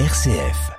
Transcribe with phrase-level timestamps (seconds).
[0.00, 0.72] RCF.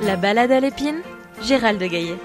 [0.00, 1.02] La balade à l'épine,
[1.42, 2.18] Gérald de Gaillet.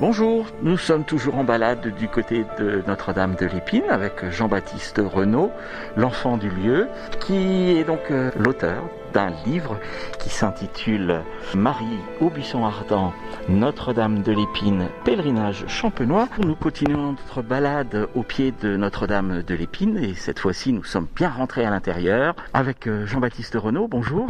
[0.00, 5.52] Bonjour, nous sommes toujours en balade du côté de Notre-Dame de l'Épine avec Jean-Baptiste Renaud,
[5.94, 6.88] l'enfant du lieu,
[7.20, 8.82] qui est donc euh, l'auteur
[9.12, 9.78] d'un livre
[10.18, 11.20] qui s'intitule
[11.54, 13.12] Marie au buisson ardent,
[13.50, 16.28] Notre-Dame de l'Épine, pèlerinage champenois.
[16.38, 21.08] Nous continuons notre balade au pied de Notre-Dame de l'Épine et cette fois-ci nous sommes
[21.14, 23.86] bien rentrés à l'intérieur avec euh, Jean-Baptiste Renaud.
[23.86, 24.28] Bonjour.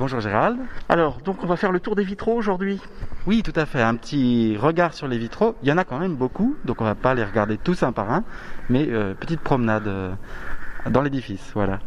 [0.00, 0.56] Bonjour Gérald.
[0.88, 2.80] Alors, donc on va faire le tour des vitraux aujourd'hui
[3.26, 3.82] Oui, tout à fait.
[3.82, 5.56] Un petit regard sur les vitraux.
[5.62, 7.92] Il y en a quand même beaucoup, donc on va pas les regarder tous un
[7.92, 8.24] par un,
[8.70, 10.14] mais euh, petite promenade euh,
[10.88, 11.80] dans l'édifice, voilà.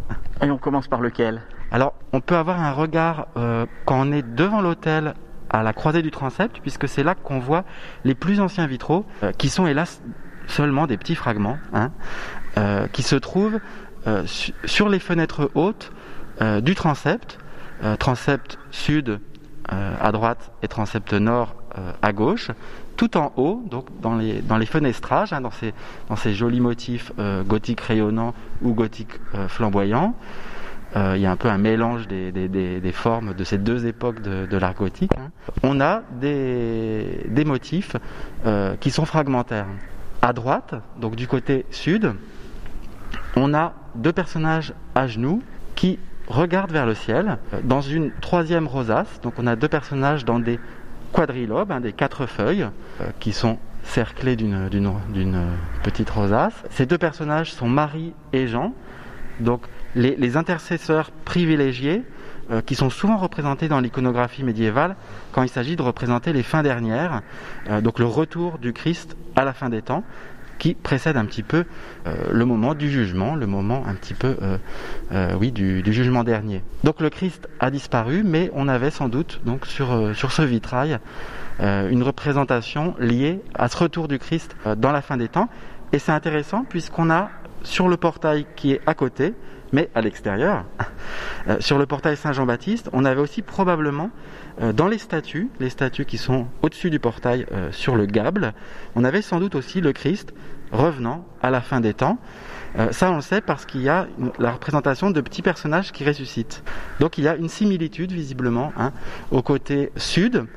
[0.44, 1.42] Et on commence par lequel?
[1.72, 5.16] Alors, on peut avoir un regard euh, quand on est devant l'hôtel
[5.50, 7.64] à la croisée du transept, puisque c'est là qu'on voit
[8.04, 9.08] les plus anciens vitraux,
[9.40, 10.04] qui sont hélas
[10.46, 11.90] seulement des petits fragments, hein,
[12.92, 13.60] qui se trouvent
[14.26, 15.92] su- sur les fenêtres hautes
[16.64, 17.38] du transept,
[18.00, 19.20] transept sud
[19.72, 22.52] euh, à droite et transept nord euh, à gauche,
[22.98, 25.74] tout en haut, donc dans les, dans les fenestrages, hein, dans, ces,
[26.10, 30.14] dans ces jolis motifs euh, gothiques rayonnants ou gothiques euh, flamboyants.
[30.96, 33.88] Euh, il y a un peu un mélange des, des- des- formes de ces deux
[33.88, 35.12] époques de, de l'art gothique.
[35.18, 35.32] hein.
[35.64, 37.96] On a des, des motifs
[38.46, 39.66] euh, qui sont fragmentaires.
[40.22, 42.14] À droite, donc du côté sud,
[43.36, 45.42] on a deux personnages à genoux
[45.76, 49.22] qui regardent vers le ciel euh, dans une troisième rosace.
[49.22, 50.60] Donc on a deux personnages dans des
[51.12, 52.68] quadrilobes, hein, des quatre feuilles,
[53.02, 55.42] euh, qui sont cerclés d'une d'une
[55.84, 56.54] petite rosace.
[56.70, 58.74] Ces deux personnages sont Marie et Jean,
[59.40, 59.64] donc
[59.96, 62.04] les, intercesseurs privilégiés
[62.52, 64.96] euh, qui sont souvent représentés dans l'iconographie médiévale
[65.32, 67.22] quand il s'agit de représenter les fins dernières,
[67.70, 70.04] euh, donc le retour du Christ à la fin des temps,
[70.60, 71.66] qui précède un petit peu
[72.08, 74.58] euh, le moment du jugement, le moment un petit peu, euh,
[75.12, 76.64] euh, oui, du, jugement dernier.
[76.84, 81.00] Donc le Christ a disparu, mais on avait sans doute donc sur ce vitrail
[81.60, 85.50] une représentation liée à ce retour du Christ dans la fin des temps.
[85.92, 87.30] Et c'est intéressant puisqu'on a
[87.62, 89.34] sur le portail qui est à côté,
[89.74, 90.64] mais à l'extérieur,
[91.50, 94.12] euh, sur le portail Saint-Jean-Baptiste, on avait aussi probablement
[94.62, 98.54] euh, dans les statues, les statues qui sont au-dessus du portail euh, sur le gable,
[98.96, 100.34] on avait sans doute aussi le Christ
[100.72, 102.18] revenant à la fin des temps.
[102.90, 104.08] Ça, on le sait parce qu'il y a
[104.40, 106.64] la représentation de petits personnages qui ressuscitent.
[107.00, 108.92] Donc il y a une similitude visiblement hein,
[109.30, 110.48] au côté sud.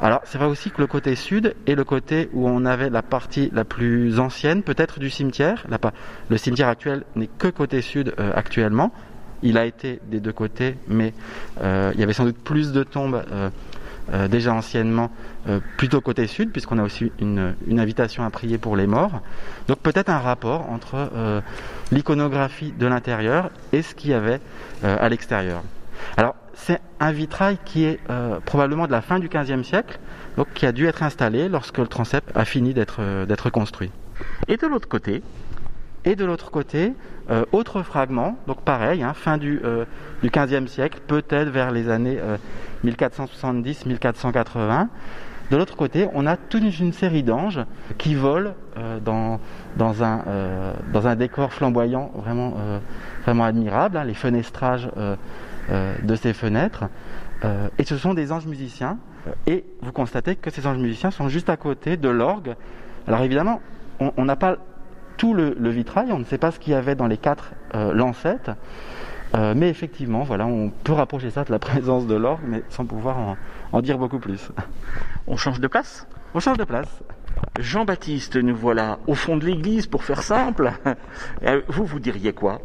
[0.00, 3.02] Alors c'est vrai aussi que le côté sud est le côté où on avait la
[3.02, 5.66] partie la plus ancienne, peut-être du cimetière.
[6.28, 8.92] Le cimetière actuel n'est que côté sud euh, actuellement.
[9.42, 11.14] Il a été des deux côtés, mais
[11.62, 13.50] euh, il y avait sans doute plus de tombes euh,
[14.28, 15.10] déjà anciennement
[15.76, 19.20] plutôt côté sud, puisqu'on a aussi une, une invitation à prier pour les morts.
[19.66, 21.10] Donc peut-être un rapport entre
[21.90, 24.40] l'iconographie de l'intérieur et ce qu'il y avait
[24.84, 25.62] à l'extérieur.
[26.16, 29.98] Alors c'est un vitrail qui est euh, probablement de la fin du XVe siècle,
[30.36, 33.90] donc qui a dû être installé lorsque le transept a fini d'être euh, construit.
[34.48, 35.22] Et de l'autre côté,
[36.04, 36.24] Et de
[37.28, 39.60] euh, autre fragment, donc pareil, hein, fin du,
[40.24, 42.38] 15e siècle, peut-être vers les années euh,
[42.84, 44.88] 1470-1480.
[45.50, 47.60] De l'autre côté, on a toute une série d'anges
[47.98, 48.54] qui volent
[49.04, 49.38] dans,
[50.02, 52.56] un, décor flamboyant vraiment,
[53.44, 54.90] admirable, hein, les fenestrages
[55.70, 56.84] de ces fenêtres.
[57.44, 58.98] Euh, et ce sont des anges musiciens.
[59.46, 62.54] Et vous constatez que ces anges musiciens sont juste à côté de l'orgue.
[63.08, 63.60] Alors évidemment,
[63.98, 64.56] on n'a pas
[65.16, 67.52] tout le, le vitrail, on ne sait pas ce qu'il y avait dans les quatre
[67.74, 68.50] euh, lancettes,
[69.34, 72.86] Euh, mais effectivement, voilà, on peut rapprocher ça de la présence de l'orgue, mais sans
[72.86, 73.36] pouvoir en,
[73.72, 74.50] en dire beaucoup plus.
[75.26, 76.06] on change de place?
[76.32, 77.02] On change de place.
[77.58, 80.70] Jean-Baptiste, nous voilà au fond de l'église pour faire simple.
[81.42, 82.60] Euh, Vous, vous diriez quoi?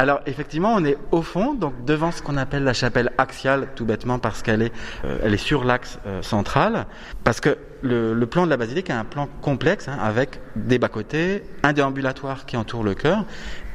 [0.00, 3.84] Alors effectivement, on est au fond, donc devant ce qu'on appelle la chapelle axiale, tout
[3.84, 4.72] bêtement parce qu'elle est,
[5.04, 6.86] euh, elle est sur l'axe euh, central,
[7.22, 11.42] parce que le, plan de la basilique est un plan complexe, hein, avec des bas-côtés,
[11.62, 13.26] un déambulatoire qui entoure le chœur,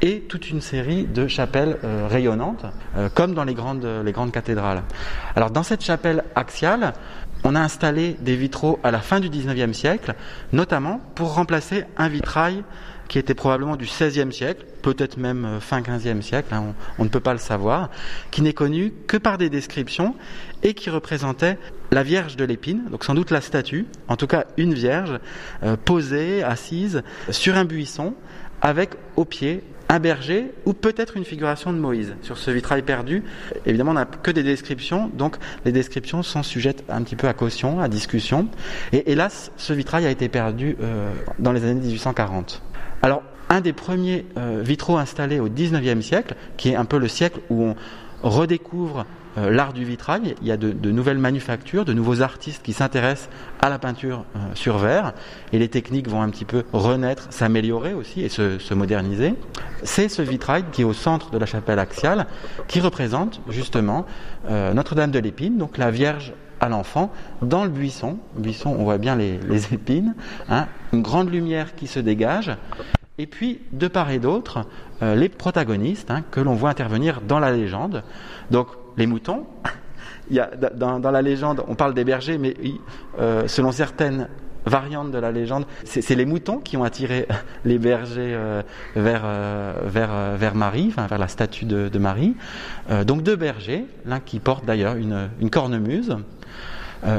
[0.02, 2.66] et toute une série de chapelles euh, rayonnantes,
[3.14, 4.82] comme dans les grandes, les grandes cathédrales.
[5.36, 6.94] Alors dans cette chapelle axiale,
[7.44, 10.16] on a installé des vitraux à la fin du 19e siècle,
[10.54, 12.64] notamment pour remplacer un vitrail
[13.08, 17.10] qui était probablement du XVIe siècle, peut-être même euh, fin XVe siècle, hein, on, ne
[17.10, 17.90] peut pas le savoir,
[18.32, 20.16] qui n'est connu que par des descriptions
[20.64, 21.58] et qui représentait
[21.92, 25.20] la Vierge de l'Épine, donc sans doute la statue, en tout cas une Vierge,
[25.64, 28.16] euh, posée, assise sur un buisson,
[28.62, 33.24] avec au pied un berger ou peut-être une figuration de Moïse sur ce vitrail perdu.
[33.66, 37.34] Évidemment, on n'a que des descriptions, donc les descriptions sont sujettes un petit peu à
[37.34, 38.48] caution, à discussion.
[38.92, 42.62] Et hélas, ce vitrail a été perdu euh, dans les années 1840.
[43.02, 47.08] Alors, un des premiers euh, vitraux installés au 19e siècle, qui est un peu le
[47.08, 47.76] siècle où on
[48.28, 49.06] redécouvre
[49.38, 50.36] euh, l'art du vitrail.
[50.42, 53.30] Il y a de, nouvelles manufactures, de nouveaux artistes qui s'intéressent
[53.62, 55.14] à la peinture euh, sur verre,
[55.54, 59.36] et les techniques vont un petit peu renaître, s'améliorer aussi et se, moderniser.
[59.84, 62.26] C'est ce vitrail qui est au centre de la chapelle axiale,
[62.68, 64.06] qui représente justement
[64.50, 66.34] Notre-Dame de l'Épine, donc la Vierge
[66.70, 68.18] l'enfant dans le buisson.
[68.38, 70.16] buisson, on voit bien les, épines,
[70.50, 70.68] hein.
[70.94, 72.56] une grande lumière qui se dégage.
[73.18, 74.66] Et puis, de part et d'autre,
[75.02, 78.04] les protagonistes hein, que l'on voit intervenir dans la légende.
[78.52, 78.68] Donc,
[78.98, 79.46] les moutons.
[80.30, 82.56] Il y a, dans, la légende, on parle des bergers, mais
[83.20, 84.28] euh, selon certaines
[84.66, 87.28] variantes de la légende, c'est les moutons qui ont attiré
[87.66, 88.64] les bergers euh,
[88.96, 92.36] vers, euh, vers, vers Marie, vers la statue de, Marie.
[93.06, 96.18] donc deux bergers, l'un qui porte d'ailleurs une, cornemuse,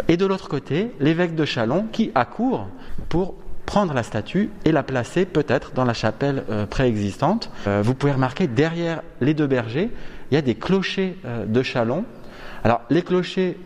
[0.09, 2.69] et de l'autre côté, l'évêque de Chalon qui accourt
[3.09, 3.35] pour
[3.67, 7.51] prendre la statue et la placer peut-être dans la chapelle préexistante.
[7.83, 9.91] vous pouvez remarquer derrière les deux bergers,
[10.31, 12.05] il y a des clochers euh, de Chalon.
[12.65, 13.57] Alors, les clochers,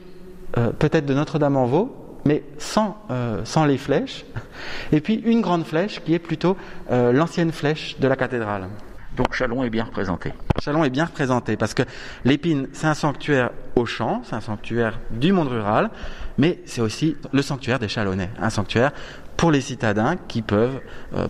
[0.58, 1.96] euh, peut-être de Notre-Dame-en-Vaux,
[2.26, 4.25] mais sans, euh, sans les flèches.
[4.93, 6.56] Et puis, une grande flèche qui est plutôt
[6.90, 8.69] l'ancienne flèche de la cathédrale.
[9.16, 10.32] Donc Chalon est bien représenté.
[10.62, 11.82] Chalon est bien représenté parce que
[12.25, 15.90] l'épine, c'est un sanctuaire au champ, c'est un sanctuaire du monde rural,
[16.38, 18.93] mais c'est aussi le sanctuaire des Chalonnais, un sanctuaire
[19.37, 20.81] pour les citadins qui peuvent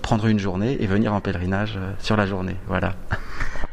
[0.03, 2.57] prendre une journée et venir en pèlerinage sur la journée.
[2.67, 2.95] Voilà.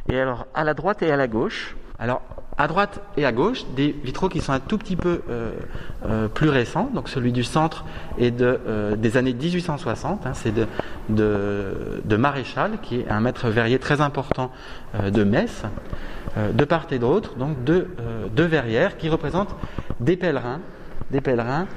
[0.09, 1.75] Et alors, à la droite et à la gauche?
[1.99, 2.21] Alors,
[2.57, 5.51] à droite et à gauche, des vitraux qui sont un tout petit peu euh,
[6.05, 6.89] euh, plus récents.
[6.93, 7.85] Donc, celui du centre
[8.17, 10.25] est de, euh, des années 1860.
[10.25, 10.67] Hein, c'est de,
[11.09, 14.51] de, Maréchal, qui est un maître verrier très important
[15.01, 15.63] de Metz.
[16.35, 17.87] de part et d'autre, donc deux,
[18.35, 19.55] deux verrières qui représentent
[19.99, 20.59] des pèlerins,
[21.11, 21.67] des pèlerins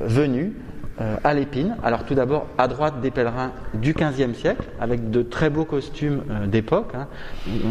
[0.00, 0.52] venus
[1.00, 1.76] euh, à l'épine.
[1.84, 6.24] Alors tout d'abord, à droite des pèlerins du XVe siècle, avec de très beaux costumes
[6.28, 6.90] euh, d'époque.
[6.92, 7.06] Hein.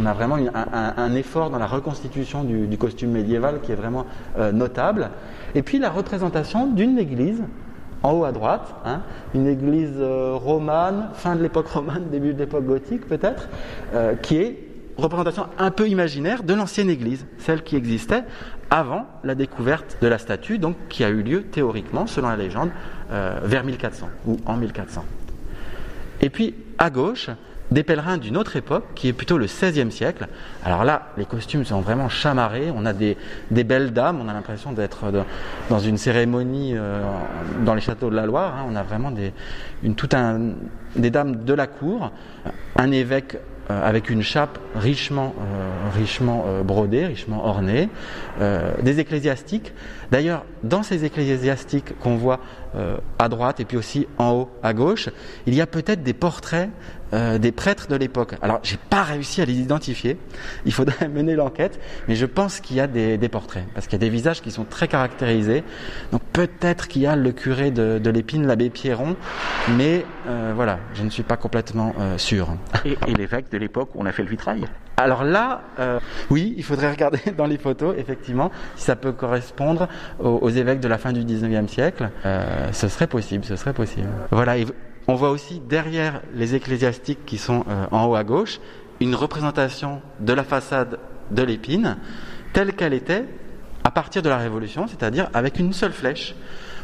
[0.02, 4.06] On a vraiment un, effort dans la reconstitution du, costume médiéval qui est vraiment
[4.40, 5.10] euh, notable.
[5.56, 7.44] Et puis la représentation d'une église
[8.07, 9.01] en haut à droite, hein,
[9.36, 13.50] une église romane, fin de l'époque romane, début de l'époque gothique peut-être,
[14.21, 14.68] qui est
[14.98, 18.24] représentation un peu imaginaire de l'ancienne église, celle qui existait
[18.69, 22.69] avant la découverte de la statue, donc qui a eu lieu théoriquement, selon la légende,
[23.12, 25.06] euh, vers 1400 ou en 1400.
[26.21, 27.30] Et puis à gauche,
[27.72, 30.28] des pèlerins d'une autre époque, qui est plutôt le XVIe siècle.
[30.64, 32.72] Alors là, les costumes sont vraiment chamarrés.
[32.74, 33.18] On a des,
[33.52, 34.19] belles dames.
[34.24, 35.12] On a l'impression d'être
[35.69, 37.02] dans une cérémonie euh,
[37.66, 38.56] dans les châteaux de la Loire.
[38.58, 38.66] Hein.
[38.69, 39.34] On a vraiment des,
[39.84, 40.54] une, tout un,
[40.96, 42.12] des dames de la cour,
[42.78, 43.38] un évêque
[43.70, 47.90] euh, avec une chape richement, euh, richement brodée, richement ornée,
[48.81, 49.74] des ecclésiastiques.
[50.10, 52.39] D'ailleurs, dans ces ecclésiastiques qu'on voit
[53.18, 55.09] à droite et puis aussi en haut à gauche,
[55.48, 56.69] il y a peut-être des portraits
[57.13, 58.36] euh, des prêtres de l'époque.
[58.42, 60.18] Alors, j'ai pas réussi à les identifier.
[60.65, 64.04] Il faudrait mener l'enquête, mais je pense qu'il y a des, portraits parce qu'il y
[64.04, 65.63] a des visages qui sont très caractérisés.
[66.12, 69.15] Donc, peut-être qu'il y a le curé de, l'épine, l'abbé Pierron,
[69.77, 72.50] mais euh, voilà, je ne suis pas complètement euh, sûr.
[72.83, 74.65] Et, l'évêque de l'époque où on a fait le vitrail?
[74.98, 75.62] Alors là,
[76.32, 79.88] oui, il faudrait regarder dans les photos, effectivement, si ça peut correspondre
[80.20, 82.10] aux, évêques de la fin du 19e siècle.
[82.72, 84.10] ce serait possible, ce serait possible.
[84.32, 84.56] Voilà,
[85.08, 88.60] on voit aussi derrière les ecclésiastiques qui sont euh, en haut à gauche
[89.00, 91.00] une représentation de la façade
[91.32, 91.98] de l'épine
[92.51, 93.25] telle qu'elle était
[93.84, 96.36] à partir de la Révolution, c'est-à-dire avec une seule flèche.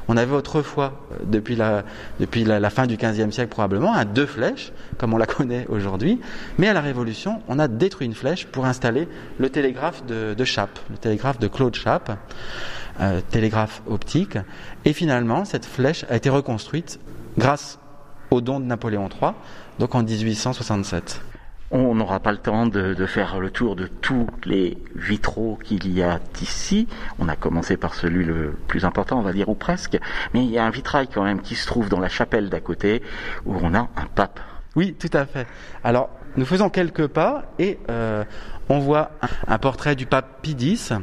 [0.07, 5.13] On avait autrefois, euh, depuis la, fin du XVe siècle probablement, un deux flèches, comme
[5.13, 6.19] on la connaît aujourd'hui,
[6.57, 9.07] mais à la Révolution, on a détruit une flèche pour installer
[9.38, 12.17] le télégraphe de, de Chappe, le télégraphe de Claude Chappe,
[13.00, 14.38] euh, télégraphe optique,
[14.86, 17.00] et finalement, cette flèche a été reconstruite
[17.38, 17.79] grâce
[18.31, 19.31] au don de Napoléon III,
[19.79, 21.22] donc en 1867.
[21.75, 26.03] On n'aura pas le temps de, faire le tour de tous les vitraux qu'il y
[26.03, 26.88] a ici.
[27.18, 29.98] On a commencé par celui le plus important, on va dire, ou presque.
[30.36, 32.60] Mais il y a un vitrail quand même qui se trouve dans la chapelle d'à
[32.60, 33.01] côté,
[33.48, 34.39] où on a un pape.
[34.75, 35.48] Oui, tout à fait.
[35.84, 38.24] Alors, nous faisons quelques pas et euh,
[38.70, 40.94] on voit un, un portrait du pape Pie X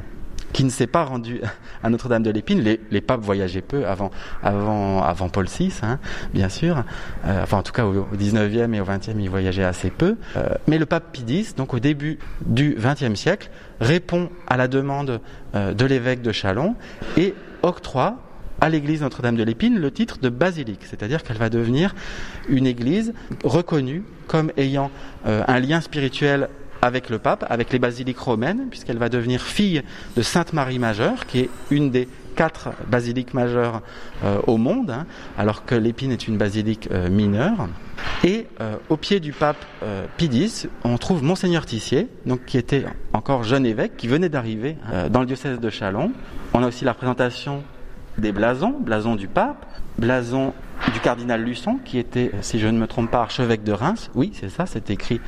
[0.52, 1.40] qui ne s'est pas rendu
[1.82, 2.60] à Notre-Dame de l'Épine.
[2.90, 4.10] Les, papes voyageaient peu avant,
[4.42, 5.98] avant, avant Paul VI, hein,
[6.34, 6.84] bien sûr.
[7.24, 10.16] Euh, enfin, en tout cas, au, 19e et au 20e, ils voyageaient assez peu.
[10.36, 14.68] Euh, mais le pape Pie X, donc au début du 20e siècle, répond à la
[14.68, 15.20] demande
[15.54, 16.76] euh, de l'évêque de Chalon
[17.16, 18.18] et octroie
[18.60, 21.94] à l'église Notre-Dame de l'Épine le titre de basilique, c'est-à-dire qu'elle va devenir
[22.48, 24.90] une église reconnue comme ayant
[25.26, 26.48] euh, un lien spirituel
[26.82, 29.82] avec le pape, avec les basiliques romaines, puisqu'elle va devenir fille
[30.16, 33.82] de Sainte Marie Majeure, qui est une des quatre basiliques majeures
[34.24, 35.06] euh, au monde, hein,
[35.36, 37.68] alors que l'Épine est une basilique euh, mineure.
[38.24, 38.46] Et
[38.90, 39.64] au pied du pape
[40.18, 42.84] Pie X, on trouve Monseigneur Tissier, donc qui était
[43.14, 44.76] encore jeune évêque, qui venait d'arriver
[45.10, 46.12] dans le diocèse de Chalon.
[46.52, 47.62] On a aussi la représentation
[48.18, 49.64] des blasons, blason du pape,
[49.98, 50.52] blason
[50.92, 54.10] du cardinal Luçon, qui était, si je ne me trompe pas, archevêque de Reims.
[54.14, 55.20] Oui, c'est ça, c'est écrit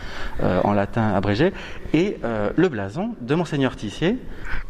[0.43, 1.53] euh, en latin abrégé.
[1.93, 4.19] Et euh, le blason de Monseigneur Tissier.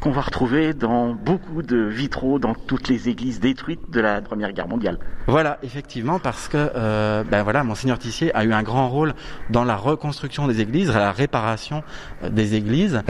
[0.00, 4.52] Qu'on va retrouver dans beaucoup de vitraux dans toutes les églises détruites de la Première
[4.52, 4.98] Guerre mondiale.
[5.28, 9.14] Voilà, effectivement, parce que euh, ben voilà, Monseigneur Tissier a eu un grand rôle
[9.50, 11.84] dans la reconstruction des églises, la réparation
[12.28, 13.02] des églises.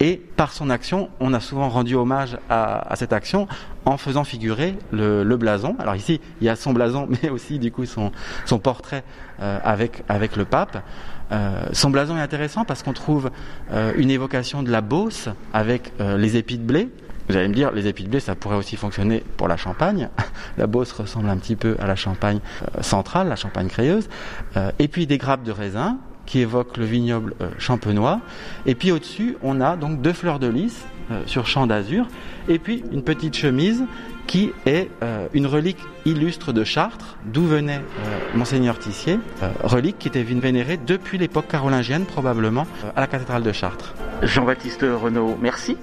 [0.00, 3.48] et par son action, on a souvent rendu hommage à, à cette action
[3.86, 5.76] en faisant figurer le, le, blason.
[5.78, 8.12] Alors ici, il y a son blason, mais aussi du coup son,
[8.44, 9.04] son portrait
[9.40, 10.82] euh, avec, avec le pape.
[11.32, 13.30] Euh, son blason est intéressant parce qu'on trouve
[13.72, 16.88] euh, une évocation de la Beauce avec euh, les épis de blé.
[17.28, 20.10] Vous allez me dire, les épis de blé, ça pourrait aussi fonctionner pour la Champagne.
[20.58, 22.40] la Beauce ressemble un petit peu à la Champagne
[22.80, 24.08] centrale, la Champagne crayeuse.
[24.56, 28.20] Euh, et puis des grappes de raisin qui évoquent le vignoble champenois.
[28.64, 30.86] Et puis au-dessus, on a donc deux fleurs de lys
[31.26, 32.06] sur champ d'azur.
[32.48, 33.84] Et puis une petite chemise
[34.26, 39.98] qui est euh, une relique illustre de Chartres, d'où venait euh, Monseigneur Tissier, euh, relique
[39.98, 42.66] qui était vénérée depuis l'époque carolingienne probablement
[42.96, 43.94] à la cathédrale de Chartres.
[44.22, 45.76] Jean-Baptiste Renaud, merci.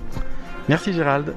[0.67, 1.33] Merci Gérald.